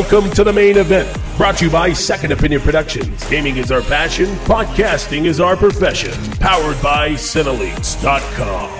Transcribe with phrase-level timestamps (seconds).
[0.00, 3.22] Welcome to the main event, brought to you by Second Opinion Productions.
[3.28, 6.14] Gaming is our passion, podcasting is our profession.
[6.38, 8.70] Powered by Cineleaks.com.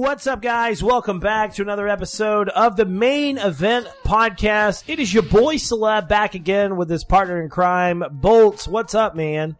[0.00, 0.82] What's up, guys?
[0.82, 4.84] Welcome back to another episode of the main event podcast.
[4.86, 8.66] It is your boy Celeb back again with his partner in crime, Bolts.
[8.66, 9.58] What's up, man?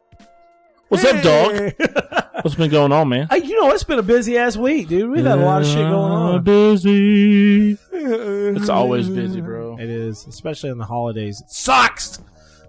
[0.89, 2.25] What's up, dog?
[2.43, 3.27] What's been going on, man?
[3.31, 5.11] Hey, you know, it's been a busy ass week, dude.
[5.11, 6.45] We've had a lot of shit going on.
[6.45, 7.77] Busy.
[7.91, 9.77] It's always busy, bro.
[9.77, 11.41] It is, especially in the holidays.
[11.41, 12.21] It sucks.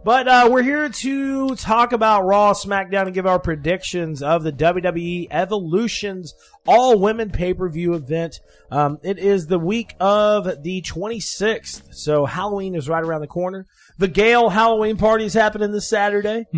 [0.04, 4.52] But uh, we're here to talk about Raw, SmackDown, and give our predictions of the
[4.54, 6.34] WWE Evolutions
[6.66, 8.40] All Women Pay Per View event.
[8.72, 13.68] Um, it is the week of the 26th, so Halloween is right around the corner.
[14.00, 16.46] The Gale Halloween party is happening this Saturday.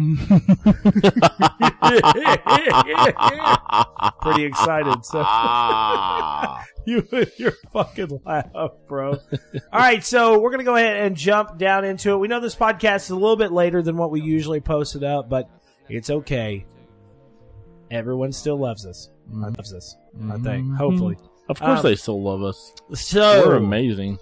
[4.22, 5.03] Pretty excited.
[5.03, 5.20] So
[6.86, 9.14] you and your fucking laugh, bro.
[9.14, 9.20] All
[9.73, 12.17] right, so we're gonna go ahead and jump down into it.
[12.17, 15.03] We know this podcast is a little bit later than what we usually post it
[15.03, 15.50] up, but
[15.89, 16.67] it's okay.
[17.89, 19.09] Everyone still loves us.
[19.31, 19.98] Loves us.
[20.30, 20.72] I think.
[20.76, 21.17] Hopefully.
[21.50, 22.72] Of course, Um, they still love us.
[22.94, 24.20] So We're amazing.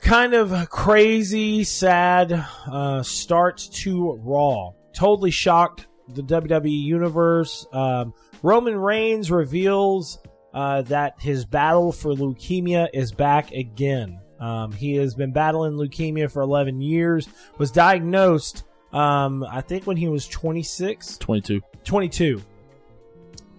[0.00, 2.32] Kind of crazy, sad
[2.70, 4.72] uh, start to Raw.
[4.94, 7.66] Totally shocked the WWE universe.
[7.72, 10.18] Um, Roman Reigns reveals
[10.54, 14.20] uh, that his battle for leukemia is back again.
[14.40, 17.28] Um, he has been battling leukemia for 11 years.
[17.58, 21.18] Was diagnosed, um, I think, when he was 26.
[21.18, 21.60] 22.
[21.84, 22.42] 22.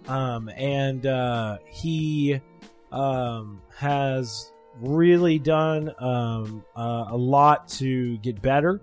[0.06, 2.40] Um, and uh, he
[2.90, 8.80] um, has really done um, uh, a lot to get better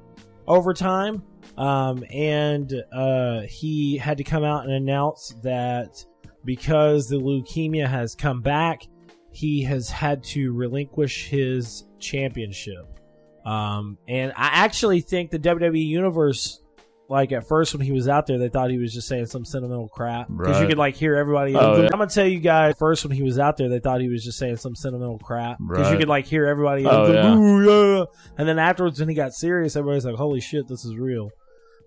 [0.48, 1.24] over time.
[1.58, 6.04] Um, and uh, he had to come out and announce that
[6.44, 8.88] because the leukemia has come back,
[9.32, 13.00] he has had to relinquish his championship.
[13.46, 16.62] Um, and I actually think the WWE Universe
[17.08, 19.46] like at first when he was out there, they thought he was just saying some
[19.46, 20.70] sentimental crap because you Right.
[20.70, 21.56] could like hear everybody.
[21.56, 21.84] Oh, yeah.
[21.86, 24.24] I'm gonna tell you guys first when he was out there, they thought he was
[24.24, 26.86] just saying some sentimental crap because you could like hear everybody.
[26.86, 27.36] Oh, yeah.
[27.36, 28.06] "Ooh, yeah."
[28.38, 31.30] And then afterwards, when he got serious, everybody's like, "Holy shit, this is real."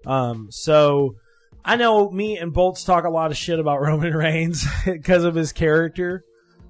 [0.06, 1.16] Um, so
[1.64, 5.34] I know me and Bolts talk a lot of shit about Roman Reigns because of
[5.34, 6.22] his character,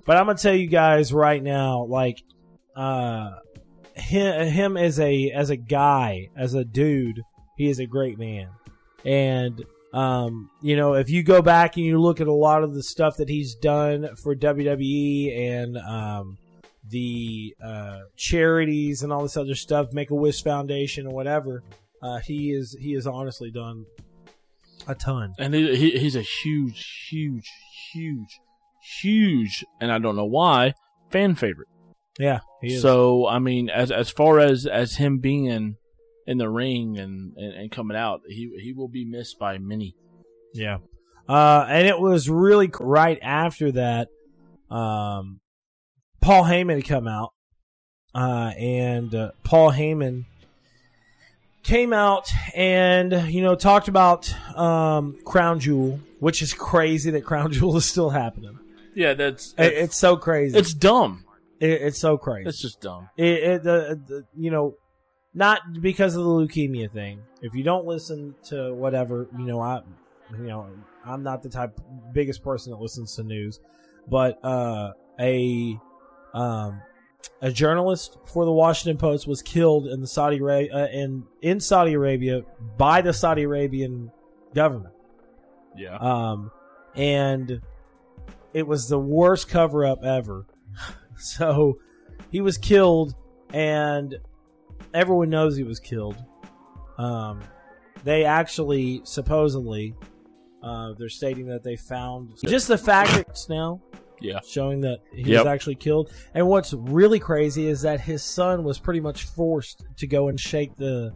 [0.06, 2.16] but I'm gonna tell you guys right now, like,
[2.74, 3.28] uh,
[3.94, 7.20] him, him as a as a guy, as a dude,
[7.58, 8.48] he is a great man,
[9.04, 12.74] and um, you know, if you go back and you look at a lot of
[12.74, 16.38] the stuff that he's done for WWE and um,
[16.88, 21.62] the uh, charities and all this other stuff, Make a Wish Foundation or whatever,
[22.02, 23.86] uh, he is he has honestly done
[24.86, 25.34] a ton.
[25.38, 27.50] And he, he, he's a huge, huge,
[27.92, 28.40] huge,
[29.00, 30.74] huge, and I don't know why,
[31.10, 31.68] fan favorite.
[32.18, 32.82] Yeah, he is.
[32.82, 35.76] So, I mean, as as far as as him being
[36.30, 39.94] in, the ring and, and, and coming out, he he will be missed by many.
[40.54, 40.78] Yeah.
[41.28, 44.08] Uh, and it was really right after that,
[44.70, 45.40] um,
[46.20, 47.32] Paul Heyman had come out,
[48.14, 50.24] uh, and uh, Paul Heyman
[51.62, 57.52] came out and you know talked about um, Crown Jewel, which is crazy that Crown
[57.56, 58.58] Jewel is still happening.
[58.94, 60.58] Yeah, that's It- it's so crazy.
[60.58, 61.24] it's dumb.
[61.60, 62.48] It- it's so crazy.
[62.48, 63.08] It's just dumb.
[63.16, 64.74] it, it the, the you know
[65.38, 69.80] not because of the leukemia thing if you don't listen to whatever you know i
[70.32, 70.66] you know
[71.06, 71.78] i'm not the type
[72.12, 73.60] biggest person that listens to news
[74.08, 75.78] but uh a
[76.34, 76.82] um
[77.40, 81.60] a journalist for the washington post was killed in the saudi Arabia uh, in in
[81.60, 82.42] saudi arabia
[82.76, 84.10] by the saudi arabian
[84.54, 84.94] government
[85.76, 85.96] Yeah.
[85.98, 86.50] um,
[86.94, 87.60] and
[88.54, 90.46] it was the worst cover up ever.
[91.18, 91.78] so
[92.32, 93.14] he was killed,
[93.52, 94.16] and
[94.94, 96.16] everyone knows he was killed.
[96.98, 97.40] Um,
[98.04, 99.94] they actually supposedly
[100.62, 103.80] uh, they're stating that they found just the fact that it's now
[104.20, 104.40] Yeah.
[104.46, 106.10] showing that he was actually killed.
[106.34, 110.38] And what's really crazy is that his son was pretty much forced to go and
[110.38, 111.12] shake the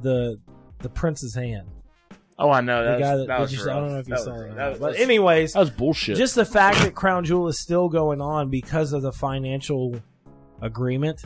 [0.00, 0.40] the
[0.78, 1.68] the prince's hand.
[2.38, 2.82] Oh, I know.
[2.82, 4.32] The That guy was, that, that was you, I don't know if you That saw
[4.32, 4.48] was that.
[4.48, 4.70] That not.
[4.70, 6.16] was- But anyways, that was bullshit.
[6.16, 9.94] just the fact that Crown Jewel is still going on because of the financial
[10.60, 11.22] agreement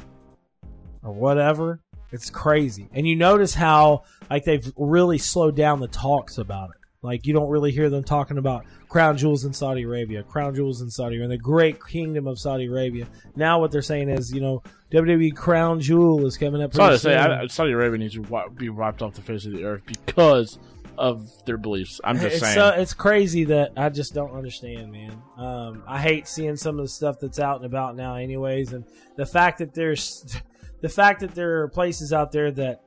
[1.06, 1.80] or whatever,
[2.12, 2.88] it's crazy.
[2.92, 6.76] And you notice how like they've really slowed down the talks about it.
[7.02, 10.80] Like you don't really hear them talking about crown jewels in Saudi Arabia, crown jewels
[10.80, 13.06] in Saudi Arabia, the great kingdom of Saudi Arabia.
[13.36, 16.74] Now what they're saying is, you know, WWE crown jewel is coming up.
[16.74, 17.16] Sorry to say.
[17.16, 20.58] I, Saudi Arabia needs to be wiped off the face of the earth because
[20.98, 22.00] of their beliefs.
[22.02, 22.54] I'm just it's saying.
[22.54, 25.22] so it's crazy that I just don't understand, man.
[25.36, 28.84] Um, I hate seeing some of the stuff that's out and about now, anyways, and
[29.16, 30.36] the fact that there's
[30.80, 32.82] the fact that there are places out there that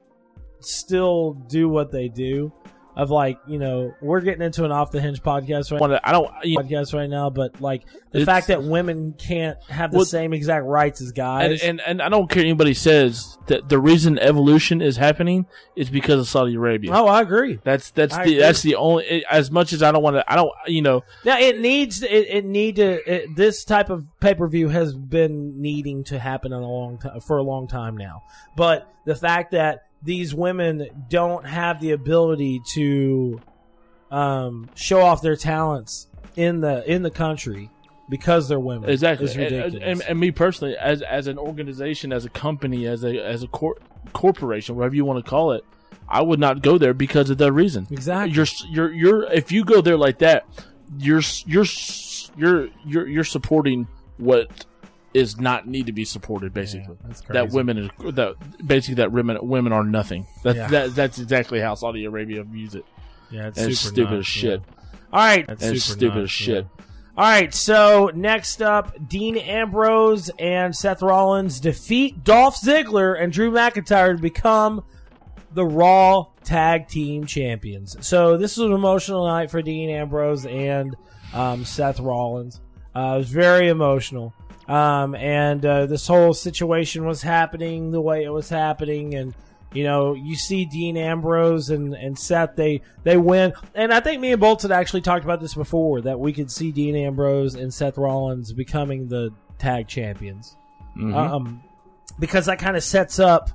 [0.60, 2.52] still do what they do.
[3.00, 6.12] Of like, you know, we're getting into an off the hinge podcast right Wanna- I
[6.12, 6.30] don't.
[6.44, 10.06] You know, podcast right now, but like the fact that women can't have the Well-
[10.06, 11.64] same exact rights as guys.
[11.64, 15.46] and and I don't care anybody says that the reason evolution is happening
[15.78, 16.92] is because of Saudi Arabia.
[16.94, 17.60] oh, I agree.
[17.64, 18.40] That's that's I the agree.
[18.42, 19.06] that's the only.
[19.06, 20.52] It, as much as I don't want to, I don't.
[20.68, 24.48] You know, Now it needs it, it need to it, this type of pay per
[24.50, 28.24] view has been needing to happen in a long time for a long time now.
[28.58, 33.42] But the fact that these women don't have the ability to
[34.12, 37.70] um, show off their talents in the in the country
[38.10, 39.26] because they're women exactly.
[39.26, 43.24] is And, and, and me personally, as as an organization, as a company, as a
[43.24, 43.78] as a cor-
[44.14, 45.64] corporation, whatever you want to call it,
[46.08, 47.88] I would not go there because of that reason.
[47.92, 48.36] exactly.
[48.36, 50.46] You're you're you're if you go there like that,
[50.98, 51.66] you're you're
[52.36, 53.88] you're you're you're supporting
[54.18, 54.66] what
[55.14, 56.96] is not need to be supported basically.
[57.02, 58.36] Yeah, that's that women is that
[58.66, 60.28] basically that women women are nothing.
[60.44, 60.68] That, Yeah.
[60.68, 62.86] that that's exactly how Saudi Arabia views it.
[63.32, 64.62] yeah, it's stupid nuts, as shit.
[65.12, 66.68] All right, And it's stupid as shit.
[67.18, 73.52] All right, so next up, Dean Ambrose and Seth Rollins defeat Dolph Ziggler and Drew
[73.52, 74.84] McIntyre to become
[75.52, 77.98] the Raw Tag Team Champions.
[78.08, 80.96] So this was an emotional night for Dean Ambrose and
[81.34, 82.62] um, Seth Rollins.
[82.96, 84.34] Uh, it was very emotional,
[84.70, 89.34] um, and uh, this whole situation was happening the way it was happening, and
[89.74, 93.54] you know, you see Dean Ambrose and, and Seth, they, they win.
[93.76, 96.52] And I think me and Bolts had actually talked about this before that we could
[96.52, 100.56] see Dean Ambrose and Seth Rollins becoming the tag champions.
[100.98, 101.16] Mhm.
[101.16, 101.64] Um,
[102.18, 103.52] because that kind of sets up,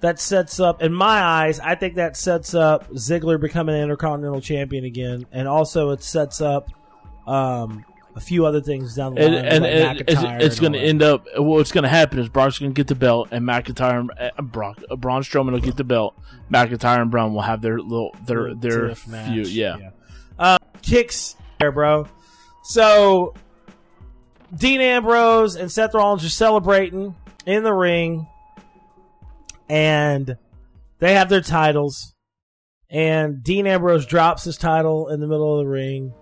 [0.00, 4.40] that sets up, in my eyes, I think that sets up Ziggler becoming an Intercontinental
[4.40, 5.26] Champion again.
[5.32, 6.70] And also it sets up
[7.26, 7.84] um,
[8.16, 9.34] a few other things down the line.
[9.34, 11.26] and, and, like and it's, going to end up.
[11.36, 14.42] What's going to happen is Brock's going to get the belt, and McIntyre, and uh,
[14.42, 16.18] Brock, uh, Braun Strowman will get the belt.
[16.50, 19.32] McIntyre and Braun will have their little their their match.
[19.32, 19.48] feud.
[19.48, 19.90] Yeah.
[20.38, 22.06] Uh, kicks there, bro.
[22.64, 23.34] So
[24.54, 27.14] Dean Ambrose and Seth Rollins are celebrating
[27.46, 28.26] in the ring,
[29.68, 30.36] and
[30.98, 32.14] they have their titles.
[32.92, 36.12] And Dean Ambrose drops his title in the middle of the ring,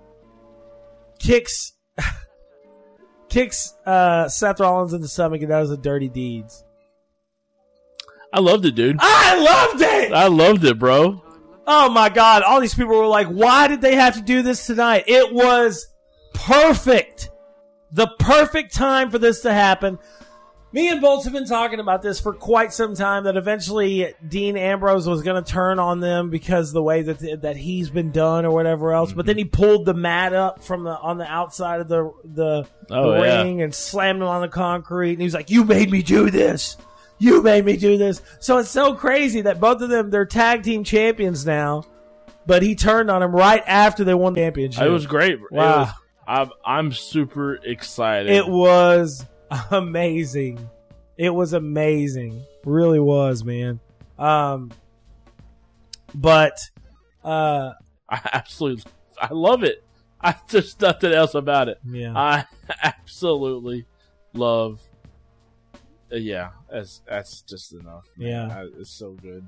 [1.19, 1.73] kicks
[3.29, 6.65] kicks uh, Seth Rollins in the stomach, and does the dirty deeds.
[8.33, 8.97] I loved it, dude.
[9.01, 10.13] I loved it.
[10.13, 11.23] I loved it, bro.
[11.67, 14.67] Oh my god, all these people were like, why did they have to do this
[14.67, 15.05] tonight?
[15.07, 15.87] It was
[16.35, 17.31] perfect.
[17.93, 19.99] The perfect time for this to happen.
[20.71, 24.55] Me and Bolts have been talking about this for quite some time that eventually Dean
[24.59, 28.45] Ambrose was going to turn on them because the way that that he's been done
[28.45, 29.13] or whatever else.
[29.15, 32.67] But then he pulled the mat up from the on the outside of the the,
[32.91, 33.43] Oh, the yeah.
[33.43, 35.13] ring and slammed him on the concrete.
[35.13, 36.77] And he was like, "You made me do this.
[37.19, 40.65] You made me do this." So it's so crazy that both of them they're tag
[40.65, 41.85] team champions now.
[42.47, 44.83] But he turned on him right after they won the championship.
[44.85, 45.33] It was great.
[45.33, 45.79] It Wow.
[45.81, 45.89] was-
[46.27, 48.31] I'm I'm super excited.
[48.31, 49.25] It was
[49.71, 50.69] amazing.
[51.17, 52.43] It was amazing.
[52.65, 53.81] Really was, man.
[54.19, 54.71] Um
[56.15, 56.59] but
[57.25, 57.73] uh
[58.09, 58.85] I absolutely,
[59.21, 59.85] I love it.
[60.21, 61.79] I just nothing else about it.
[61.89, 62.13] yeah.
[62.17, 62.45] I
[62.83, 63.85] absolutely
[64.33, 64.81] love.
[66.13, 68.05] uh, yeah, that's that's just enough.
[68.17, 68.29] man.
[68.29, 68.57] Yeah.
[68.57, 69.47] I- it's so good.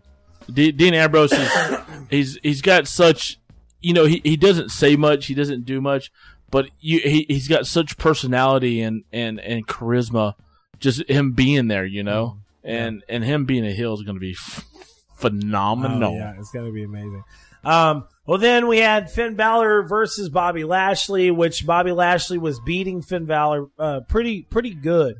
[0.52, 1.50] D- Dean Ambrose is
[2.10, 3.38] he's he's got such
[3.80, 6.10] you know he, he doesn't say much he doesn't do much
[6.50, 10.34] but you he he's got such personality and and and charisma
[10.78, 14.20] just him being there you know and and him being a heel is going to
[14.20, 14.64] be f-
[15.16, 17.22] phenomenal Oh, yeah, it's gonna be amazing.
[17.62, 23.02] Um, well, then we had Finn Balor versus Bobby Lashley, which Bobby Lashley was beating
[23.02, 25.16] Finn Balor uh, pretty pretty good.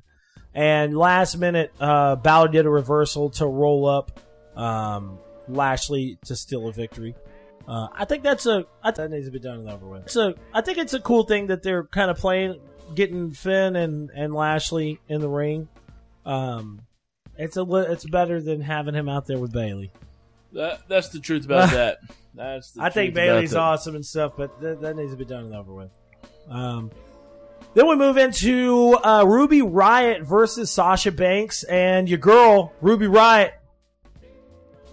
[0.55, 4.21] And last minute, uh, Balor did a reversal to roll up
[4.57, 5.19] um,
[5.49, 7.15] Lashley to steal a victory.
[7.69, 10.11] Uh, I think that's a I think that needs to be done and over with.
[10.11, 12.61] So I think it's a cool thing that they're kind of playing,
[12.95, 15.69] getting Finn and, and Lashley in the ring.
[16.27, 16.81] Um,
[17.37, 19.93] it's a li- it's better than having him out there with Bayley.
[20.53, 21.99] that, that's the truth about that
[22.35, 25.45] that's the I think Bayley's awesome and stuff, but th- that needs to be done
[25.45, 25.91] and over with.
[26.49, 26.91] Um,
[27.75, 33.53] then we move into uh, Ruby Riott versus Sasha Banks and your girl Ruby Riott.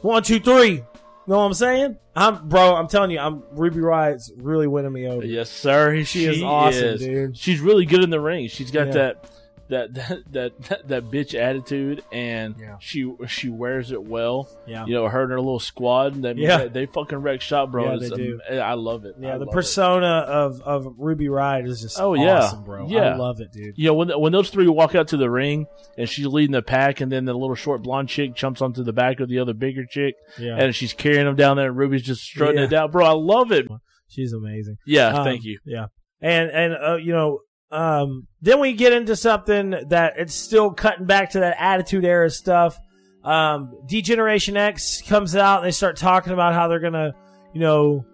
[0.01, 0.83] One, two, three.
[1.25, 1.97] Know what I'm saying?
[2.17, 2.75] I'm bro.
[2.75, 5.23] I'm telling you, I'm Ruby Riott's really winning me over.
[5.25, 6.03] Yes, sir.
[6.03, 7.37] She is awesome, dude.
[7.37, 8.47] She's really good in the ring.
[8.47, 8.93] She's got Yeah.
[8.93, 9.25] that
[9.69, 12.77] that that that, that, bitch attitude, and Yeah.
[12.79, 14.49] she she wears it well.
[14.65, 14.85] Yeah.
[14.85, 16.57] You know, her and her little squad, they, Yeah.
[16.59, 17.93] they, they fucking wreck shop, bro.
[17.93, 18.39] Yeah, they do.
[18.49, 19.15] um, I love it.
[19.19, 19.51] Yeah, I the love it.
[19.51, 22.39] persona of, of Ruby Riott is just Oh, yeah.
[22.43, 22.87] awesome, bro.
[22.87, 23.77] I love it, dude.
[23.77, 26.61] You know, when when those three walk out to the ring and she's leading the
[26.61, 29.53] pack, and then the little short blonde chick jumps onto the back of the other
[29.53, 32.65] bigger chick, Yeah, and she's carrying them down there, and Ruby's just strutting Yeah.
[32.65, 33.05] it down, bro.
[33.05, 33.67] I love it.
[34.07, 34.77] she's amazing.
[34.85, 35.59] Yeah, Um, thank you.
[35.65, 35.87] Yeah,
[36.21, 37.39] and and uh, you know,
[37.71, 42.29] um, then we get into something that it's still cutting back to that Attitude Era
[42.29, 42.77] stuff.
[43.23, 47.13] Um, D-Generation X comes out and they start talking about how they're gonna,
[47.53, 48.05] you know,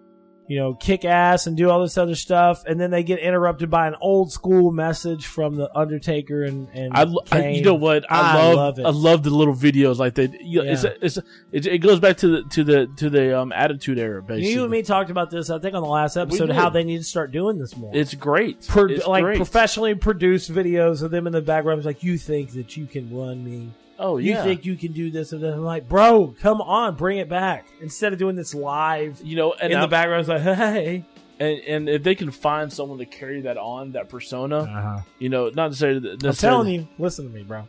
[0.46, 3.70] you know, kick ass and do all this other stuff, and then they get interrupted
[3.70, 8.04] by an old school message from the Undertaker and and I, I- you know what
[8.12, 8.84] I, I love, love it.
[8.86, 10.40] I love the little videos like that.
[10.42, 10.90] You know, it's, Yeah.
[11.00, 11.16] it's,
[11.52, 14.22] it, it goes back to the to the to the um, attitude era.
[14.22, 16.84] Basically, You and me talked about this, I think, on the last episode, how they
[16.84, 17.90] need to start doing this more.
[17.94, 18.66] It's great.
[18.66, 19.36] Pro- it's like great.
[19.36, 21.78] professionally produced videos of them in the background.
[21.78, 23.70] It's like, you think that you can run me?
[23.98, 24.42] Oh You yeah.
[24.44, 25.54] think you can do this and that?
[25.54, 27.66] I'm like, bro, come on, bring it back.
[27.80, 31.04] Instead of doing this live you know, and in I- the background, it's like, hey.
[31.38, 35.00] and and if they can find someone to carry that on that persona, Uh-huh.
[35.18, 36.10] you know, not necessarily.
[36.24, 37.68] I'm telling you, listen to me, bro.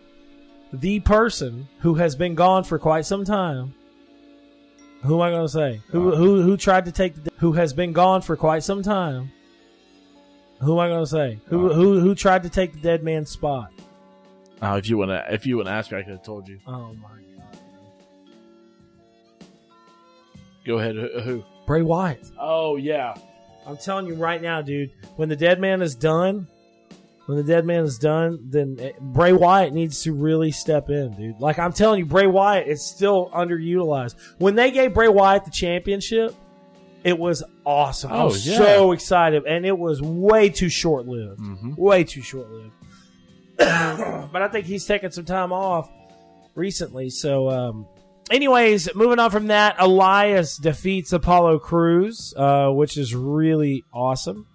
[0.73, 3.73] The person who has been gone for quite some time.
[5.03, 5.81] Who am I going to say?
[5.89, 9.31] Who who who tried to take the who has been gone for quite some time?
[10.61, 11.39] Who am I going to say?
[11.45, 13.69] Who who who tried to take the dead man's spot?
[14.61, 16.47] Oh, if you want to, if you want to ask me, I could have told
[16.47, 16.59] you.
[16.65, 17.57] Oh my god.
[20.65, 20.95] Go ahead.
[20.95, 21.19] Who?
[21.21, 21.43] who?
[21.67, 22.25] Bray Wyatt.
[22.39, 23.13] Oh yeah.
[23.67, 24.91] I'm telling you right now, dude.
[25.15, 26.47] When the dead man is done,
[27.25, 31.15] when the dead man is done, then eh, Bray Wyatt needs to really step in,
[31.15, 31.39] dude.
[31.39, 34.15] Like I'm telling you, Bray Wyatt is still underutilized.
[34.37, 36.35] When they gave Bray Wyatt the championship,
[37.03, 38.11] it was awesome.
[38.11, 38.57] I Oh, was yeah.
[38.57, 41.39] so excited, and it was way too short lived.
[41.39, 41.73] Mm-hmm.
[41.75, 42.71] Way too short lived.
[43.57, 45.89] But I think he's taken some time off
[46.55, 47.09] recently.
[47.09, 47.87] So, um,
[48.29, 54.47] anyways, moving on from that, Elias defeats Apollo Crews, uh, which is really awesome.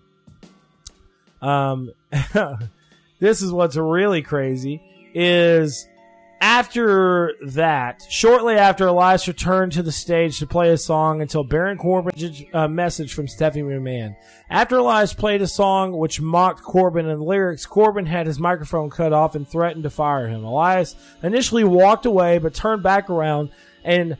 [1.40, 1.92] Um,
[3.20, 4.82] this is what's really crazy
[5.14, 5.88] is
[6.40, 11.76] after that, shortly after Elias returned to the stage to play a song until Baron
[11.76, 12.12] Corbin
[12.54, 14.16] a uh, message from Stephanie McMahon.
[14.48, 18.88] After Elias played a song which mocked Corbin in the lyrics, Corbin had his microphone
[18.88, 20.42] cut off and threatened to fire him.
[20.42, 23.50] Elias initially walked away but turned back around
[23.84, 24.16] and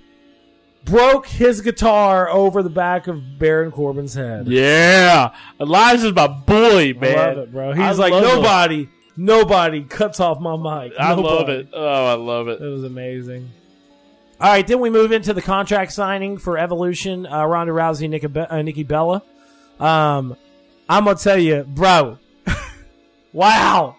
[0.85, 4.47] broke his guitar over the back of Baron Corbin's head.
[4.47, 7.19] Yeah, Elias is my boy, man.
[7.19, 7.73] I love it, bro.
[7.73, 8.89] He's I like nobody.
[9.21, 10.95] Nobody, cuts off my mic.
[10.99, 11.69] I love it.
[11.73, 12.61] Oh, I love it.
[12.61, 13.51] It was amazing.
[14.41, 17.27] All right, then we move into the contract signing for Evolution.
[17.27, 19.23] Uh, Ronda Rousey, Nikki, Be- uh, Nikki Bella.
[19.79, 20.35] Um,
[20.89, 22.19] I'm gonna tell you, bro.
[23.33, 23.97] wow,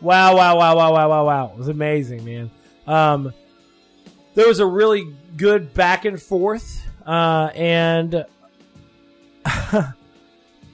[0.00, 1.50] wow, wow, wow, wow, wow, wow, wow.
[1.52, 2.50] It was amazing, man.
[2.86, 3.34] Um,
[4.34, 8.24] there was a really good back and forth, uh, and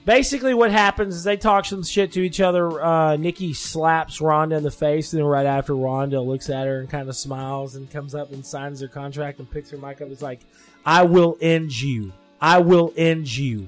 [0.05, 2.81] basically what happens is they talk some shit to each other.
[2.81, 6.79] Uh, Nikki slaps Ronda in the face, and then right after Ronda looks at her
[6.79, 10.01] and kind of smiles and comes up and signs her contract and picks her mic
[10.01, 10.09] up.
[10.09, 10.41] It's like,
[10.85, 12.13] I will end you.
[12.39, 13.67] I will end you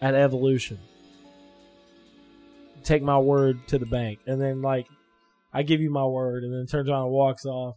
[0.00, 0.78] at Evolution.
[2.84, 4.20] Take my word to the bank.
[4.26, 4.86] And then, like,
[5.52, 7.76] I give you my word, and then turns around and walks off.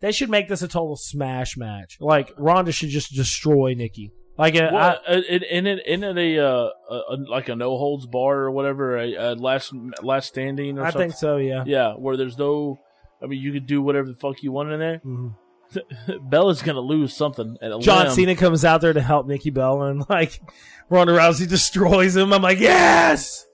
[0.00, 1.98] They should make this a total smash match.
[2.00, 4.12] Like, Ronda should just destroy Nikki.
[4.38, 7.56] Like, uh, Well, I, in in it in it a, uh, a, a like a
[7.56, 11.10] no holds bar or whatever, a, a last last standing or I something.
[11.10, 11.64] think so, yeah.
[11.66, 12.78] Yeah, where there's no.
[13.20, 15.00] I mean, you could do whatever the fuck you want in there.
[15.04, 15.34] Mhm.
[16.30, 17.56] Bella's gonna lose something.
[17.60, 18.14] At a John limb.
[18.14, 20.40] Cena comes out there to help Nikki Bella, and like
[20.88, 22.32] Ronda Rousey destroys him.
[22.32, 23.44] I'm like, yes,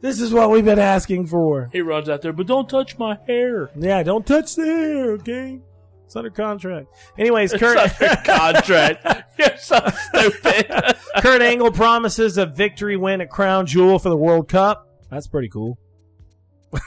[0.00, 1.70] this is what we've been asking for.
[1.72, 3.70] He runs out there, but don't touch my hair.
[3.78, 5.60] Yeah, don't touch the hair, okay?
[6.12, 6.88] It's under contract.
[7.16, 9.06] Anyways, Kurt under contract.
[9.38, 10.66] You're so stupid.
[11.22, 14.86] Kurt Angle promises a victory win at Crown Jewel for the World Cup.
[15.10, 15.78] That's pretty cool.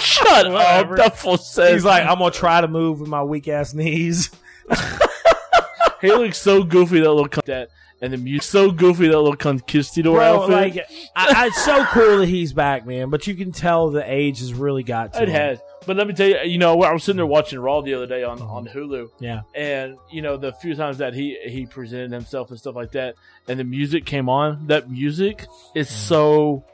[0.00, 1.02] Shut Whatever.
[1.02, 1.18] up.
[1.18, 4.30] Fool says He's like, I'm gonna try to move with my weak ass knees.
[6.00, 7.68] he looks so goofy that little cunt that,
[8.02, 10.50] and the music so goofy that little conquistador Bro, outfit.
[10.50, 10.76] like,
[11.14, 13.10] I, I, it's so cool that he's back, man.
[13.10, 15.34] But you can tell the age has really got to It him.
[15.34, 15.58] has.
[15.86, 18.06] But let me tell you, you know, I was sitting there watching Raw the other
[18.06, 19.42] day on, on Hulu, Yeah.
[19.54, 23.14] and you know, the few times that he he presented himself and stuff like that,
[23.48, 24.66] and the music came on.
[24.66, 26.64] That music is so,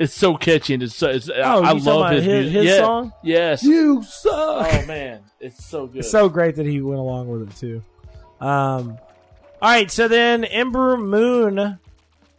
[0.00, 1.10] it's so catchy and it's so.
[1.10, 2.78] It's, Oh, I, I love his, his, his Yeah.
[2.78, 3.12] song?
[3.22, 3.62] Yes.
[3.62, 4.32] You suck.
[4.72, 5.98] Oh man, it's so good.
[6.00, 7.82] It's so great that he went along with it too.
[8.44, 8.98] Um,
[9.64, 11.78] all right, so then Ember Moon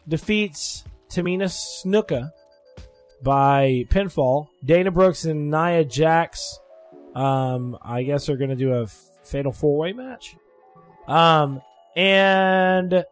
[0.07, 2.31] defeats Tamina Snuka.
[3.23, 4.49] by pinfall.
[4.63, 6.59] Dana Brooks and Nia Jax,
[7.15, 10.35] um, I guess are going to do a f- fatal four way match.
[11.07, 11.61] Um,
[11.95, 13.03] and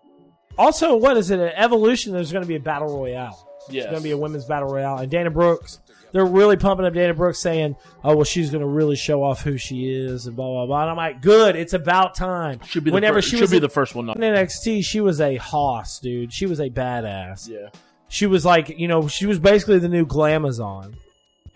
[0.59, 1.39] also, what is it?
[1.39, 3.49] An Evolution, there's going to be a battle royale.
[3.67, 3.85] Yes.
[3.85, 4.97] It's going to be a women's battle royale.
[4.99, 5.79] And Dana Brooks,
[6.13, 9.41] they're really pumping up Dana Brooks saying, oh, well, she's going to really show off
[9.41, 10.81] who she is and blah, blah, blah.
[10.83, 11.55] And I'm like, good.
[11.55, 12.59] It's about time.
[12.65, 14.09] should be the Whenever first, she should was be the first one.
[14.09, 16.31] In NXT, she was a hoss, dude.
[16.31, 17.49] She was a badass.
[17.49, 17.69] Yeah.
[18.07, 20.93] She was like, you know, she was basically the new Glamazon.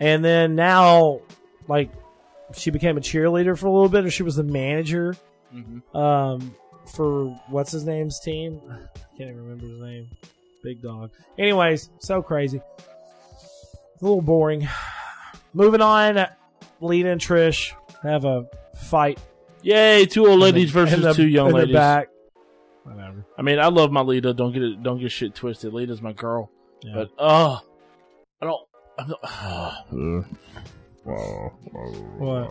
[0.00, 1.20] And then now,
[1.68, 1.92] like,
[2.52, 5.16] she became a cheerleader for a little bit, or she was the manager
[5.50, 6.54] hmm um,
[6.94, 8.60] for what's his name's team.
[8.70, 10.08] I can't even remember his name.
[10.64, 11.10] Big dog.
[11.38, 12.60] Anyways, so crazy.
[14.00, 14.68] A little boring.
[15.54, 16.26] Moving on,
[16.80, 19.18] Lita and Trish have a fight.
[19.62, 20.06] Yay!
[20.06, 21.74] Two old ladies the- versus the- two young in the ladies.
[21.74, 22.08] back.
[22.84, 23.26] Whatever.
[23.36, 24.32] I mean, I love my Lita.
[24.32, 24.82] Don't get it.
[24.82, 25.72] Don't get shit twisted.
[25.74, 26.50] Lita's my girl.
[26.82, 26.92] Yeah.
[26.94, 27.60] But oh,
[28.40, 28.68] I don't.
[28.98, 29.06] I
[29.90, 30.26] don't
[32.18, 32.50] What?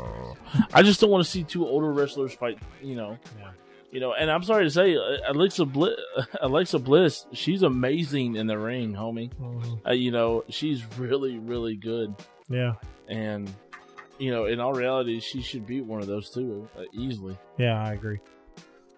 [0.73, 2.57] I just don't want to see two older wrestlers fight.
[2.81, 3.17] You know.
[3.39, 3.51] Yeah.
[3.91, 5.95] You know, and I'm sorry to say, uh, Alexa Bliss,
[6.41, 9.31] Alexa Bliss, she's amazing in the ring, homie.
[9.35, 9.79] Mhm.
[9.87, 12.13] Uh, you know, she's really, really good,
[12.49, 12.73] Yeah.
[13.07, 13.49] and
[14.19, 17.37] you know, in all reality, she should beat one of those two uh, easily.
[17.57, 18.19] Yeah, I agree.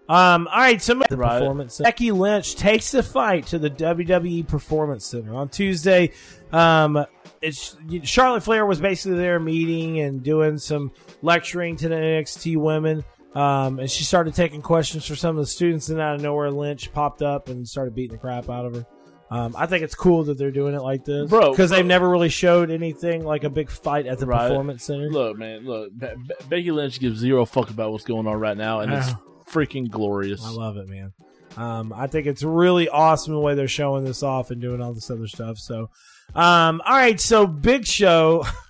[0.08, 1.40] Um, all right, so the Right.
[1.40, 1.78] performance.
[1.78, 6.14] Becky Lynch takes the fight to the WWE Performance Center on Tuesday.
[6.52, 7.06] Um,
[7.44, 10.92] it's Charlotte Flair was basically there meeting and doing some
[11.22, 13.04] lecturing to the NXT women.
[13.36, 16.50] Um, and she started taking questions for some of the students, and out of nowhere,
[16.50, 18.86] Lynch popped up and started beating the crap out of her.
[19.32, 22.10] Um, I think it's cool that they're doing it like this, Bro, because they've never
[22.10, 24.48] really showed anything like a big fight at the Right.
[24.48, 25.08] Performance Center.
[25.12, 28.58] Look, man, look, Be- Be- Becky Lynch gives zero fuck about what's going on right
[28.58, 29.10] now, and it's
[29.48, 30.44] freaking glorious.
[30.44, 31.14] I love it, man.
[31.58, 34.94] Um, I think it's really awesome the way they're showing this off and doing all
[34.94, 35.60] this other stuff.
[35.60, 35.92] So,
[36.34, 38.46] um, all right, so Big Show,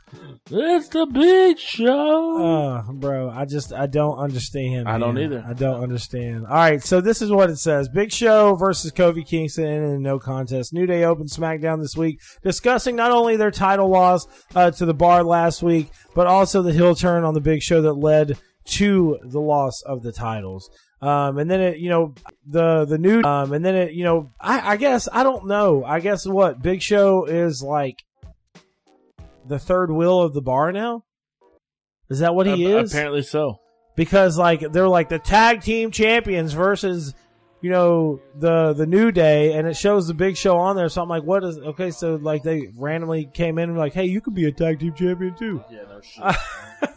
[0.51, 2.43] It's the big show.
[2.43, 4.87] uh, bro, I just I don't understand.
[4.87, 5.43] I don't either.
[5.47, 6.45] I don't understand.
[6.47, 9.99] All right, so this is what it says: Big Show versus Kofi Kingston in a
[9.99, 10.73] no contest.
[10.73, 14.93] New Day opened SmackDown this week, discussing not only their title loss uh, to the
[14.93, 19.19] Bar last week, but also the heel turn on the Big Show that led to
[19.23, 20.69] the loss of the titles.
[21.01, 22.13] Um, and then it, you know,
[22.45, 25.83] the the new, um, and then it, you know, I, I guess I don't know.
[25.85, 28.03] I guess what Big Show is like
[29.49, 31.03] the third wheel of the bar now.
[32.09, 32.93] Is that what he A- is?
[32.93, 33.59] Apparently so.
[33.95, 37.13] because like they're like the tag team champions versus
[37.61, 41.01] you know the the new day and it shows the big show on there so
[41.01, 44.05] i'm like what is okay so like they randomly came in and were like hey
[44.05, 46.35] you could be a tag team champion too Yeah, no shit.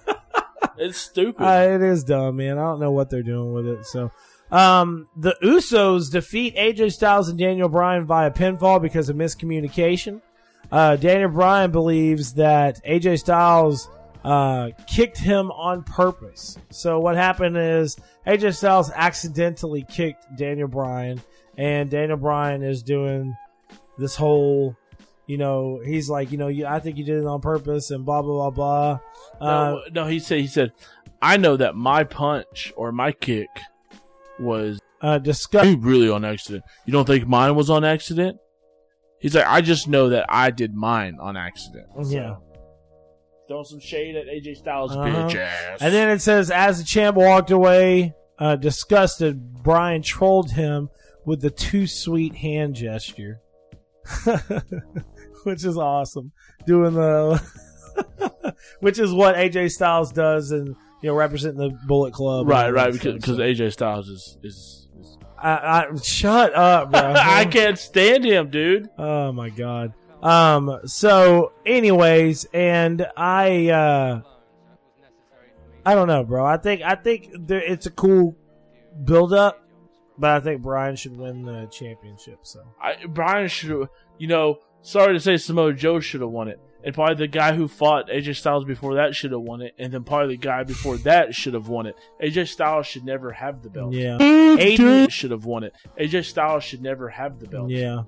[0.78, 1.42] it's stupid.
[1.42, 4.12] uh, it is dumb man i don't know what they're doing with it so
[4.52, 10.20] um the usos defeat aj styles and daniel bryan via pinfall because of miscommunication
[10.72, 13.88] uh daniel bryan believes that aj styles
[14.24, 16.58] uh, kicked him on purpose.
[16.70, 21.20] So what happened is AJ Styles accidentally kicked Daniel Bryan,
[21.56, 23.36] and Daniel Bryan is doing
[23.98, 24.76] this whole,
[25.26, 28.04] you know, he's like, you know, you, I think you did it on purpose, and
[28.04, 28.98] blah blah blah
[29.40, 29.46] blah.
[29.46, 30.38] Uh, no, no, he said.
[30.38, 30.72] He said,
[31.20, 33.48] "I know that my punch or my kick
[34.38, 35.66] was uh, discuss.
[35.78, 36.64] really on accident.
[36.86, 38.38] You don't think mine was on accident?"
[39.22, 42.36] He's like, "I just know that I did mine on accident." Yeah.
[43.48, 45.04] Throwing some shade at AJ Styles, Uh-huh.
[45.04, 45.78] bitch ass.
[45.80, 50.88] And then it says, as the champ walked away, uh, disgusted, Bryan trolled him
[51.24, 53.40] with the too sweet hand gesture,
[55.44, 56.32] which is awesome.
[56.66, 57.42] Doing the,
[58.80, 60.68] which is what AJ Styles does, and
[61.02, 62.48] you know, representing the Bullet Club.
[62.48, 64.81] right, and all right, that because because AJ Styles is is.
[65.42, 67.00] I, I, shut up, bro.
[67.16, 68.90] I can't stand him, dude.
[68.96, 69.92] Oh my god.
[70.22, 70.80] Um.
[70.86, 74.22] So, anyways, and I, uh,
[75.84, 76.44] I don't know, bro.
[76.46, 78.36] I think I think there, it's a cool
[79.04, 79.66] build up,
[80.16, 82.40] but I think Bryan should win the championship.
[82.42, 86.60] So I, Bryan should you know, sorry to say Samoa Joe should have won it.
[86.84, 89.74] And probably the guy who fought AJ Styles before that should have won it.
[89.78, 91.94] And then probably the guy before that should have won it.
[92.22, 93.92] AJ Styles should never have the belt.
[93.92, 95.72] yeah, Aiden should have won it.
[95.98, 98.02] AJ Styles should never have the belt yeah.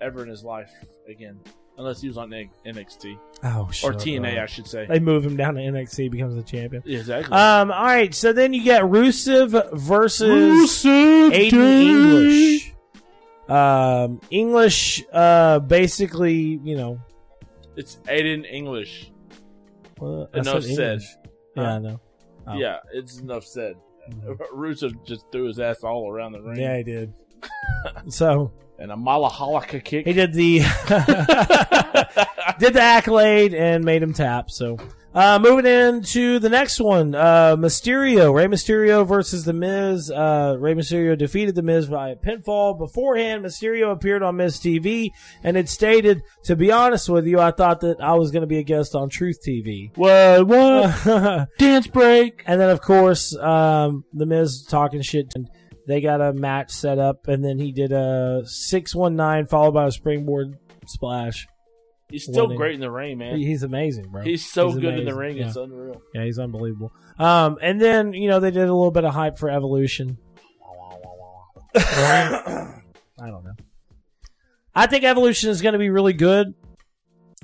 [0.00, 0.70] ever in his life
[1.08, 1.40] again.
[1.78, 3.18] Unless he was on NXT.
[3.44, 4.44] Oh, Or TNA, up.
[4.44, 4.86] I should say.
[4.86, 6.82] They move him down to NXT, he becomes the champion.
[6.86, 7.36] Yeah, exactly.
[7.36, 7.70] Um.
[7.70, 8.14] All right.
[8.14, 11.86] So then you get Rusev versus Rusev Aiden Day.
[11.88, 12.72] English.
[13.48, 16.98] Um, English, uh, basically, you know,
[17.76, 19.10] It's Aiden English.
[19.98, 20.92] well, Enough said said.
[20.92, 21.16] English.
[21.56, 22.00] Yeah, I know.
[22.46, 22.56] Oh.
[22.56, 23.76] Yeah, it's enough said.
[24.10, 24.42] Mm-hmm.
[24.54, 26.60] Rusev just threw his ass all around the ring.
[26.60, 27.12] Yeah, he did.
[28.08, 30.06] so, and a Malahalaka kick.
[30.06, 30.58] He did the
[32.58, 34.50] did the accolade and made him tap.
[34.50, 34.78] So
[35.16, 40.10] uh, moving into the next one, uh, Mysterio, Rey Mysterio versus The Miz.
[40.10, 42.78] Uh, Rey Mysterio defeated The Miz via pinfall.
[42.78, 45.08] Beforehand, Mysterio appeared on Miz TV
[45.42, 48.46] and had stated, "To be honest with you, I thought that I was going to
[48.46, 50.46] be a guest on Truth TV." What?
[50.46, 51.48] What?
[51.58, 52.42] Dance break.
[52.46, 55.32] And then, of course, um, the Miz talking shit.
[55.34, 55.48] And
[55.86, 59.72] they got a match set up, and then he did a six one nine followed
[59.72, 61.46] by a springboard splash.
[62.08, 62.56] He's still Winning.
[62.58, 63.36] great in the ring, man.
[63.36, 64.22] He- He's amazing, bro.
[64.22, 65.36] He's so good in the ring.
[65.38, 65.48] Yeah.
[65.48, 66.00] It's unreal.
[66.14, 66.92] yeah, he's unbelievable.
[67.18, 70.18] Um, and then you know they did a little bit of hype for Evolution.
[71.76, 72.80] I
[73.20, 73.54] don't know.
[74.74, 76.54] I think Evolution is going to be really good.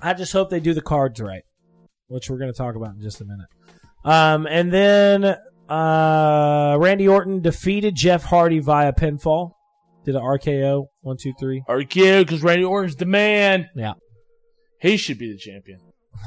[0.00, 1.42] I just hope they do the cards right,
[2.08, 3.46] which we're going to talk about in just a minute.
[4.04, 5.24] Um, and then
[5.68, 9.52] uh, Randy Orton defeated Jeff Hardy via pinfall.
[10.04, 11.62] Did an RKO one two three.
[11.68, 13.68] Or yeah, because Randy Orton's the man.
[13.76, 13.92] Yeah,
[14.82, 15.78] He should be the champion.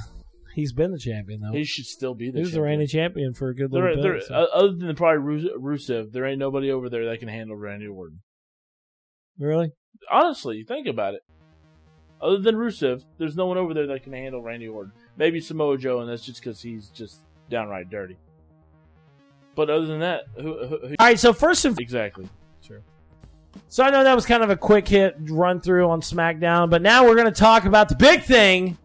[0.55, 1.51] he's been the champion though.
[1.51, 4.01] He should still be the He was the reigning champion for a good little bit.
[4.01, 7.27] there, so- uh, other than probably Rus- Rusev, there ain't nobody over there that can
[7.27, 8.21] handle Randy Orton.
[9.37, 9.71] really?
[10.09, 11.21] Honestly, think about it.
[12.21, 14.93] Other than Rusev, there's no one over there that can handle Randy Orton.
[15.17, 18.17] Maybe Samoa Joe, and that's just because he's just downright dirty.
[19.55, 21.19] But other than that, who, who, who All right.
[21.19, 22.29] So first and exactly?
[23.69, 26.81] So I know that was kind of a quick hit run through on SmackDown, but
[26.81, 28.77] now we're going to talk about the big thing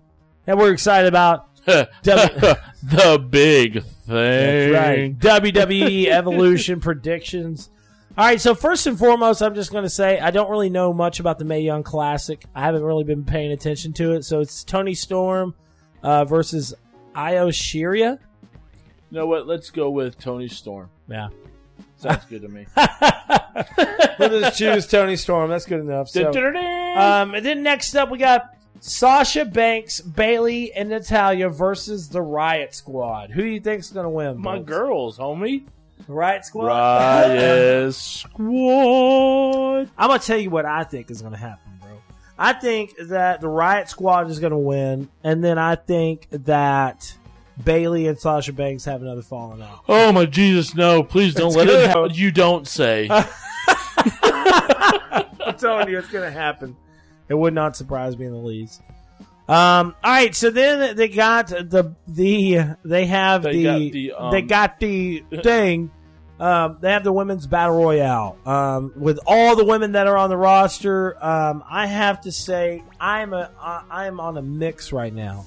[0.46, 1.46] that we're excited about.
[1.64, 4.72] the big thing.
[4.72, 5.18] right.
[5.18, 7.70] WWE Evolution predictions.
[8.18, 10.92] All right, so first and foremost, I'm just going to say I don't really know
[10.92, 12.44] much about the Mae Young Classic.
[12.54, 14.24] I haven't really been paying attention to it.
[14.24, 15.54] So it's Toni Storm
[16.02, 16.74] uh, versus
[17.14, 18.18] Io Shirai.
[19.10, 19.46] You know what?
[19.46, 20.90] Let's go with Toni Storm.
[21.08, 21.28] Yeah.
[22.00, 22.66] Sounds good to me.
[24.18, 25.50] we'll just choose Toni Storm.
[25.50, 26.08] That's good enough.
[26.08, 26.30] So,
[26.96, 32.72] Um, and then next up, we got Sasha Banks, Bayley, and Natalya versus the Riott
[32.74, 33.30] Squad.
[33.30, 34.38] Who do you think's going to win?
[34.40, 34.68] My Bolts?
[34.68, 35.64] girls, homie.
[36.08, 36.66] Riott Squad.
[36.66, 37.94] Riot
[38.74, 39.90] Squad.
[39.98, 41.90] I'm gonna tell you what I think is going to happen, bro.
[42.38, 47.14] I think that the Riott Squad is going to win, and then I think that
[47.64, 49.80] Bayley and Sasha Banks have another falling out.
[49.88, 51.02] Oh my Jesus, no!
[51.02, 52.10] Please don't It's let it happen.
[52.14, 53.08] You don't say.
[54.22, 56.76] I'm telling you, it's going to happen.
[57.28, 58.82] It would not surprise me in the least.
[59.48, 64.12] Um, all right, so then they got the the they have They the, got the,
[64.12, 65.90] um, they got the thing.
[66.38, 68.38] Um, they have the women's battle royale.
[68.46, 72.82] Um, with all the women that are on the roster, um, I have to say
[73.00, 75.44] I'm a I- I'm on a mix right now.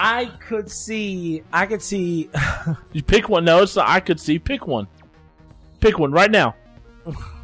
[0.00, 2.30] I could see I could see
[2.92, 3.44] you pick one.
[3.44, 3.88] No, it's not.
[3.88, 4.38] I could see.
[4.38, 4.86] Pick one.
[5.80, 6.54] Pick one right now.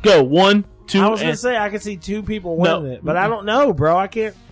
[0.03, 1.01] Go one, two.
[1.01, 2.79] I was gonna say I could see two people No.
[2.81, 3.97] winning it, but I don't know, bro.
[3.97, 4.35] I can't.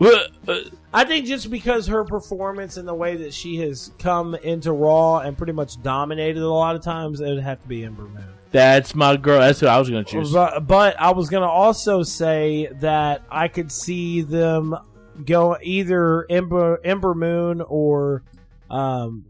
[0.00, 0.60] Uh,
[0.94, 5.18] I think just because her performance and the way that she has come into Raw
[5.18, 8.22] and pretty much dominated a lot of times, it would have to be Ember Moon.
[8.52, 9.40] that's my girl.
[9.40, 10.32] That's who I was going to choose.
[10.32, 14.76] But, but I was going to also say that I could see them
[15.24, 18.22] go either Ember Ember Moon or
[18.70, 19.24] um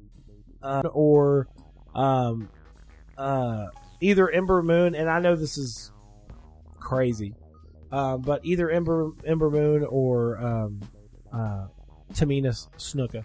[0.63, 1.49] uh, or
[1.95, 2.49] um
[3.17, 3.67] uh
[4.01, 5.93] either Ember Moon and I know this is
[6.79, 7.35] crazy.
[7.91, 10.81] Uh, but either Ember Ember Moon or um
[11.33, 11.67] uh
[12.13, 13.25] Tamina Snuka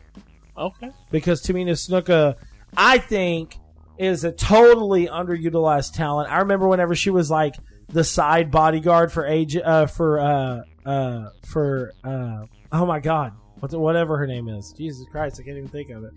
[0.57, 0.91] Okay.
[1.09, 2.35] because Tamina Snuka,
[2.77, 3.57] I think,
[3.97, 6.29] is a totally underutilized talent.
[6.31, 7.55] I remember whenever she was like
[7.89, 13.71] the side bodyguard for age uh, for uh, uh, for uh, oh my god, what
[13.71, 14.73] the, whatever her name is.
[14.73, 16.13] Jesus Christ, I can't even think of it.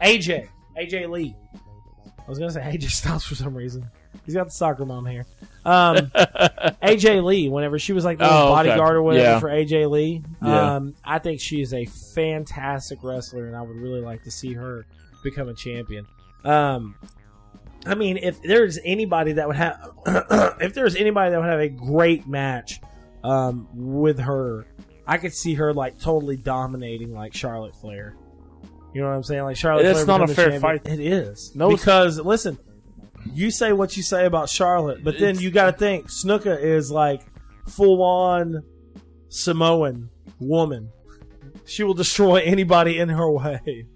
[0.00, 0.48] AJ,
[0.78, 1.36] AJ Lee.
[2.18, 3.88] I was gonna say AJ Styles for some reason.
[4.24, 5.24] He's got the soccer mom hair.
[5.64, 5.96] Um,
[6.82, 8.68] AJ Lee, whenever she was like the Oh, okay.
[8.68, 9.38] bodyguard or whatever Yeah.
[9.38, 10.76] for AJ Lee, Yeah.
[10.76, 14.52] um, I think she is a fantastic wrestler, and I would really like to see
[14.54, 14.84] her
[15.22, 16.06] become a champion.
[16.44, 16.96] Um,
[17.84, 19.90] I mean, if there's anybody that would have,
[20.60, 22.80] if there's anybody that would have a great match
[23.26, 24.66] um, with her,
[25.06, 28.16] I could see her like totally dominating like Charlotte Flair.
[28.94, 29.42] You know what I'm saying?
[29.42, 29.82] Like Charlotte.
[29.82, 31.00] That's Flair not a fair champion.
[31.00, 31.52] It is.
[31.54, 32.58] No, it's- because listen,
[33.34, 36.58] you say what you say about Charlotte, but then It's- you got to think Snuka
[36.62, 37.22] is like
[37.68, 38.62] full on
[39.28, 40.08] Samoan
[40.38, 40.90] woman.
[41.64, 43.86] She will destroy anybody in her way.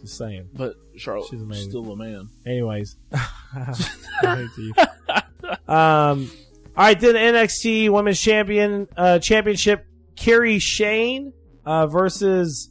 [0.00, 0.48] Just saying.
[0.54, 1.70] But Charlotte She's amazing.
[1.70, 2.28] still a man.
[2.46, 3.74] Anyways, I
[4.22, 4.72] hate you.
[5.66, 6.30] Um,
[6.78, 11.32] all right, then NXT Women's Champion uh, Championship, Kairi Sane
[11.66, 12.70] uh, versus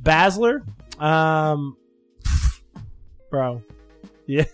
[0.00, 0.60] Baszler.
[1.02, 1.76] Um,
[3.30, 3.62] bro,
[4.26, 4.44] yeah,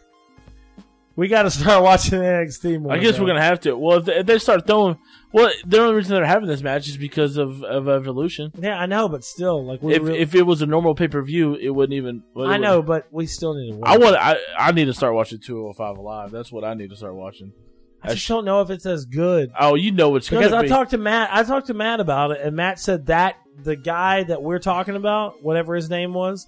[1.15, 2.93] We got to start watching NXT more.
[2.93, 3.25] I guess bro.
[3.25, 3.77] we're gonna have to.
[3.77, 4.97] Well, if they, if they start throwing,
[5.33, 8.51] well, the only reason they're having this match is because of, of Evolution.
[8.59, 11.21] Yeah, I know, but still, like If really- if it was a normal pay per
[11.23, 12.23] view, it wouldn't even.
[12.35, 13.77] well, it I know, wouldn't- but we still need to.
[13.79, 13.85] Wait.
[13.87, 14.17] I want.
[14.17, 16.31] I I need to start watching 205 Live.
[16.31, 17.53] That's what I need to start watching.
[18.07, 19.51] I just don't know if it's as good.
[19.59, 20.69] Oh, you know it's Because I be.
[20.69, 24.23] talked to Matt, I talked to Matt about it, and Matt said that the guy
[24.25, 26.47] that we're talking about, whatever his name was,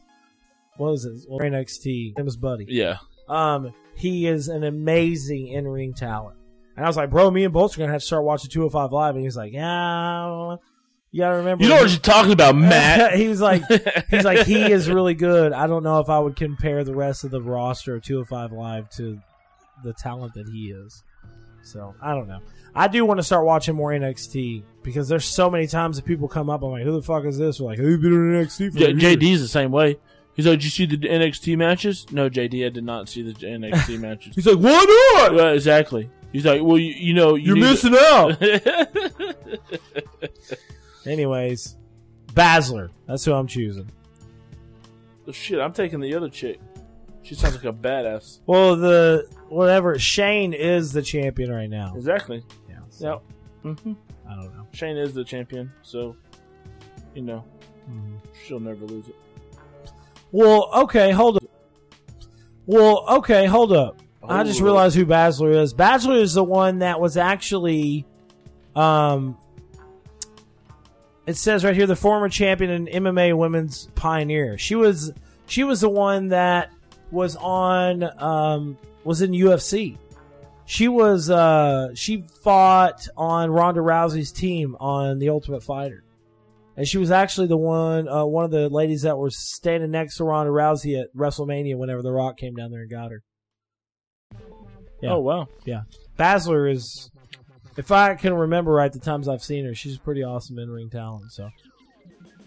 [0.77, 1.15] what was it?
[1.29, 2.15] Well, NXT.
[2.19, 2.67] It was Buddy.
[2.69, 6.37] yeah, Um, he is an amazing in ring talent.
[6.77, 8.93] And I was like, bro, me and Bolt's are gonna have to start watching 205
[8.93, 9.15] Live.
[9.17, 10.59] And he was like, yeah, I don't know.
[11.11, 11.65] you gotta remember.
[11.65, 13.15] you know what you're talking about, Matt.
[13.17, 13.63] he was like,
[14.11, 15.53] he's like, he is really good.
[15.53, 18.89] I don't know if I would compare the rest of the roster of 205 Live
[18.91, 19.19] to
[19.83, 21.03] the talent that he is.
[21.63, 22.41] So I don't know.
[22.75, 26.29] I do want to start watching more NXT because there's so many times that people
[26.29, 26.63] come up.
[26.63, 27.61] I'm like, who the fuck is this?
[27.61, 29.03] We're like, who's been in NXT for years?
[29.03, 29.99] JD's the same way.
[30.35, 32.07] He's like, did you see the NXT matches?
[32.13, 34.37] No, JD, I did not see the NXT matches.
[34.37, 35.35] He's like, why not?
[35.35, 36.09] Well, exactly.
[36.33, 38.41] He's like, well, you, you know, you You're need missing out.
[41.07, 41.77] Anyways,
[42.35, 42.91] Baszler.
[43.07, 43.91] That's who I'm choosing.
[45.27, 46.61] Oh, shit, I'm taking the other chick.
[47.23, 48.39] She sounds like a badass.
[48.47, 51.93] Well, the whatever Shane is the champion right now.
[51.95, 52.43] Exactly.
[52.69, 53.23] Yeah, so,
[53.65, 53.77] Yep.
[53.79, 53.93] hmm
[54.29, 54.67] I don't know.
[54.73, 56.17] Shane is the champion, so
[57.15, 57.45] you know
[57.91, 58.19] Mhm.
[58.47, 59.17] she'll never lose it.
[60.33, 61.43] Well, okay, hold up.
[62.67, 64.01] Well, okay, hold up.
[64.27, 65.73] I just realized who Baszler is.
[65.73, 68.05] Baszler is the one that was actually,
[68.77, 69.39] um,
[71.27, 74.59] it says right here the former champion and MMA women's pioneer.
[74.59, 75.13] She was
[75.47, 76.71] she was the one that
[77.11, 79.97] was on um was in UFC.
[80.65, 86.05] She was uh she fought on Ronda Rousey's team on the Ultimate Fighter.
[86.77, 90.17] And she was actually the one uh one of the ladies that were standing next
[90.19, 93.23] to Ronda Rousey at WrestleMania whenever The Rock came down there and got her.
[95.01, 95.13] Yeah.
[95.13, 95.49] Oh wow.
[95.65, 95.83] Yeah.
[96.19, 97.11] Baszler is,
[97.77, 100.91] if I can remember right, the times I've seen her, she's pretty awesome in ring
[100.91, 101.31] talent.
[101.31, 101.49] So,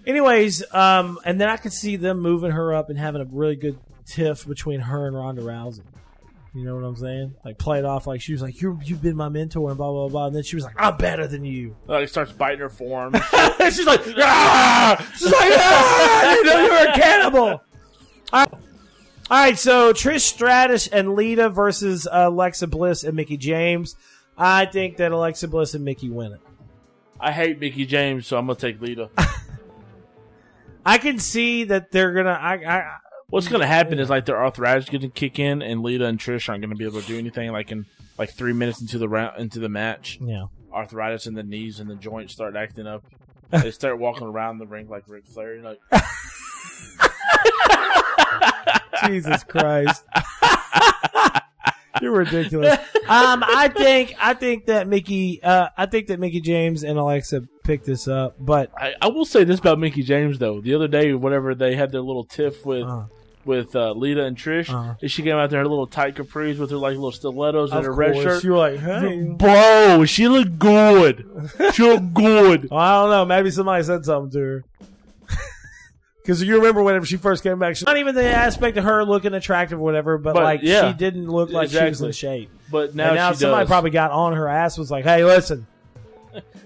[0.06, 3.56] anyways, um, and then I could see them moving her up and having a really
[3.56, 5.84] good tiff between her and Ronda Rousey.
[6.54, 7.36] You know what I'm saying?
[7.46, 9.90] Like play it off like she was like, "You you've been my mentor," and blah
[9.90, 10.28] blah blah.
[10.28, 13.16] And then she was like, "I'm better than you." Like starts biting her forearm.
[13.16, 13.24] and
[13.74, 16.34] she's like, "Ah!" She's like, "Ah!
[16.34, 17.62] You know you're a cannibal."
[18.34, 18.54] All right.
[19.32, 23.96] All right, so Trish Stratus and Lita versus uh, Alexa Bliss and Mickie James.
[24.38, 26.42] I think that Alexa Bliss and Mickie win it.
[27.18, 29.10] I hate Mickie James, so I'm gonna take Lita.
[30.86, 32.32] I can see that they're gonna.
[32.32, 32.98] I, I
[33.32, 36.50] What's gonna happen is like their arthritis is gonna kick in, and Lita and Trish
[36.50, 37.52] aren't gonna be able to do anything.
[37.52, 37.86] Like in
[38.18, 40.48] like three minutes into the round into the match, yeah.
[40.72, 43.04] arthritis in the knees and the joints start acting up.
[43.52, 45.56] They start walking around the ring like Ric Flair.
[45.56, 45.80] You're like,
[49.06, 50.06] Jesus Christ.
[52.02, 52.80] You're ridiculous.
[53.08, 57.44] Um, I think I think that Mickie, uh, I think that Mickie James and Alexa
[57.64, 60.62] picked this up, but I, I will say this about Mickie James though.
[60.62, 63.06] The other day, whatever they had their little tiff with uh,
[63.46, 64.96] with uh, Lita and Trish, Uh-huh.
[65.02, 67.72] and she came out there in her little tight capris with her like little stilettos
[67.72, 68.44] and of her red course, shirt.
[68.44, 69.22] you were like, hey.
[69.38, 71.26] Bro, she looked good.
[71.74, 72.70] She looked good.
[72.70, 73.26] Well, I don't know.
[73.26, 74.64] Maybe somebody said something to her.
[76.22, 79.04] Because you remember whenever she first came back, she, not even the aspect of her
[79.04, 80.92] looking attractive or whatever, but, But, like yeah.
[80.92, 82.52] she didn't look like she was in shape.
[82.72, 83.70] But now, and now she somebody does.
[83.70, 85.68] probably got on her ass was like, "Hey, listen, You're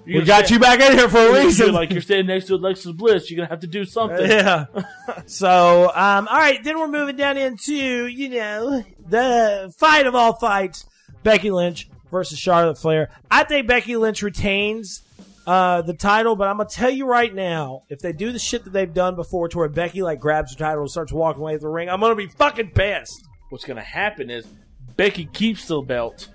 [0.05, 2.91] we got you back in here for a reason." Like you're standing next to Alexis
[2.91, 3.29] Bliss.
[3.29, 4.29] You're gonna have to do something.
[4.29, 4.65] yeah.
[5.25, 10.33] so, um, all right, then we're moving down into you know the fight of all
[10.33, 10.85] fights:
[11.23, 13.09] Becky Lynch versus Charlotte Flair.
[13.29, 15.01] I think Becky Lynch retains
[15.47, 18.63] uh, the title, but I'm gonna tell you right now, if they do the shit
[18.63, 21.53] that they've done before, to where Becky like grabs the title and starts walking away
[21.53, 23.27] with the ring, I'm gonna be fucking pissed.
[23.49, 24.47] What's gonna happen is
[24.95, 26.29] Becky keeps the belt,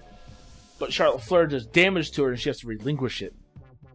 [0.79, 3.35] but Charlotte Flair does damage to her, and she has to relinquish it.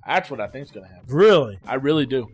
[0.06, 1.06] That's what I think is gonna happen.
[1.08, 1.60] Really?
[1.66, 2.30] I really do.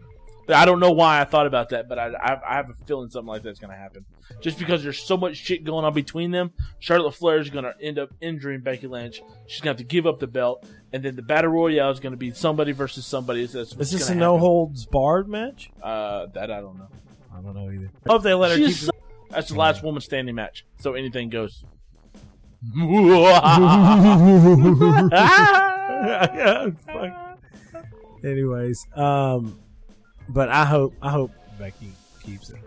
[0.53, 3.09] I don't know why I thought about that, but I, I, I have a feeling
[3.09, 4.05] something like that's going to happen.
[4.41, 7.73] Just because there's so much shit going on between them, Charlotte Flair is going to
[7.81, 9.21] end up injuring Becky Lynch.
[9.47, 11.99] She's going to have to give up the belt, and then the battle royale is
[11.99, 13.45] going to be somebody versus somebody.
[13.45, 15.69] That's what's Is this a no holds barred match?
[15.81, 16.87] Uh, that I don't know.
[17.33, 17.89] I don't know either.
[18.07, 18.85] I hope they let her She's keep.
[18.85, 18.91] so-
[19.29, 21.63] that's the last woman standing match, so anything goes.
[26.87, 27.30] Fuck.
[28.23, 29.59] Anyways, um,
[30.29, 31.91] but I hope I hope Becky
[32.23, 32.59] keeps it.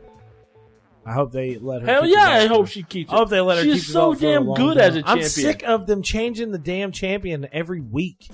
[1.06, 1.86] I hope they let her.
[1.86, 3.14] Hell yeah, I hope she keeps it.
[3.14, 3.64] I hope they let her.
[3.64, 4.96] She's so damn good time.
[4.96, 8.30] as I'm sick of them changing the damn champion every week.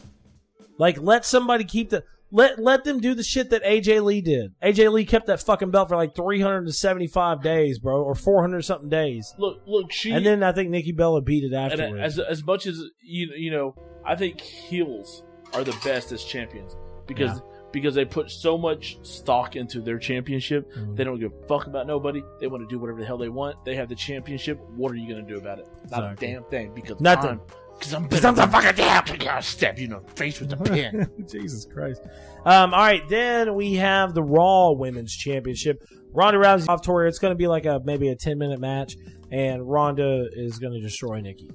[0.79, 4.55] Like, let somebody keep the Let let them do the shit that AJ Lee did.
[4.63, 9.35] AJ Lee kept that fucking belt for like 375 days, bro, or 400 something days.
[9.37, 12.19] Look, look, she And then I think Nikki Bella beat it and afterwards.
[12.19, 13.75] as as much as you you know,
[14.07, 16.77] I think heels are the best as champions
[17.15, 17.41] because
[17.73, 20.69] because they put so much stock into their championship.
[20.75, 20.97] Mhm.
[20.97, 22.21] They don't give a fuck about nobody.
[22.41, 23.65] They want to do whatever the hell they want.
[23.65, 24.59] They have the championship.
[24.77, 25.69] What are you going to do about it?
[25.91, 26.29] Not Exactly.
[26.29, 27.31] a damn thing because Nothing.
[27.31, 27.41] I'm,
[27.79, 29.05] because I'm better than fucking damn.
[29.29, 31.09] I'll stab you in the face with a pen.
[31.31, 32.03] Jesus Christ.
[32.45, 35.83] Um, all right, then we have the Raw Women's Championship.
[36.13, 37.07] Ronda Rousey off tour.
[37.07, 38.97] It's going to be like a maybe a 10 minute match,
[39.31, 41.51] and Ronda is going to destroy Nikki.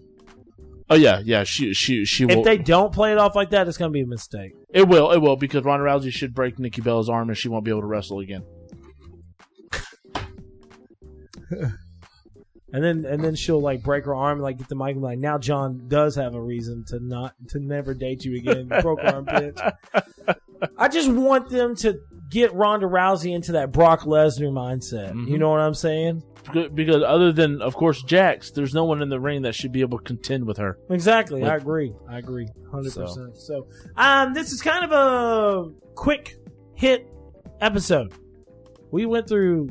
[0.89, 1.43] Oh yeah, yeah.
[1.43, 2.39] She she she will.
[2.39, 4.53] If they don't play it off like that, it's going to be a mistake.
[4.69, 7.65] it will it will because Ronda Rousey should break Nikki Bella's arm and she won't
[7.65, 8.43] be able to wrestle again.
[12.75, 15.01] And then and then she'll like break her arm, and, like get the mic, and
[15.01, 18.67] be like now John does have a reason to not to never date you again.
[18.67, 19.75] Broke arm bitch.
[20.77, 21.97] I just want them to
[22.29, 25.13] get Ronda Rousey into that Brock Lesnar mindset.
[25.15, 25.39] You Mhm.
[25.39, 26.23] know what I'm saying?
[26.73, 29.81] Because- other than of course Jax, there's no one in the ring that should be
[29.81, 30.77] able to contend with her.
[30.89, 31.43] Exactly.
[31.43, 31.93] I agree.
[32.07, 32.47] I agree.
[32.71, 33.35] 100%.
[33.37, 36.37] So, um, this is kind of a quick
[36.75, 37.07] hit
[37.61, 38.13] episode.
[38.91, 39.69] We went through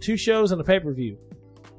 [0.00, 1.18] two shows and a pay per view.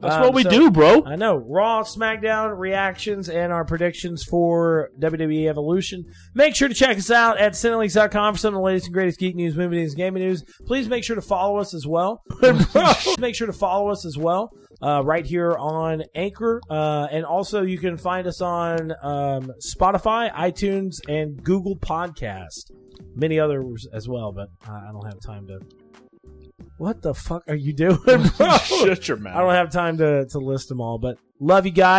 [0.01, 1.03] That's Um, what we so- do, bro.
[1.05, 1.35] I know.
[1.35, 6.05] Raw, SmackDown reactions and our predictions for WWE Evolution.
[6.33, 9.19] Make sure to check us out at Cineleaks.com for some of the latest and greatest
[9.19, 10.43] geek news, movie news, gaming news.
[10.65, 12.23] Please make sure to follow us as well.
[13.19, 14.51] make sure to follow us as well.
[14.81, 16.61] Uh, right here on Anchor.
[16.69, 22.71] Uh, and also you can find us on um, Spotify, iTunes, and Google Podcast.
[23.15, 25.59] Many others as well, but I I don't have time to.
[26.77, 27.97] What the fuck are you doing,
[28.37, 28.57] bro?
[28.57, 29.35] Shut your mouth.
[29.35, 31.87] I don't have time to, to list them all, but love you guys.